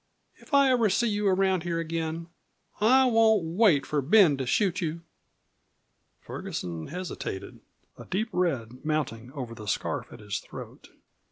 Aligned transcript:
If 0.37 0.51
I 0.55 0.71
ever 0.71 0.89
see 0.89 1.09
you 1.09 1.27
around 1.27 1.61
here 1.61 1.77
again 1.79 2.25
I 2.79 3.05
won't 3.05 3.45
wait 3.45 3.85
for 3.85 4.01
Ben 4.01 4.35
to 4.37 4.47
shoot 4.47 4.81
you!" 4.81 5.01
Ferguson 6.19 6.87
hesitated, 6.87 7.59
a 7.99 8.05
deep 8.05 8.29
red 8.31 8.83
mounting 8.83 9.31
over 9.33 9.53
the 9.53 9.67
scarf 9.67 10.11
at 10.11 10.19
his 10.19 10.39
throat. 10.39 10.89